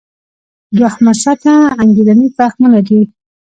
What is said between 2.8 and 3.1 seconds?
دي.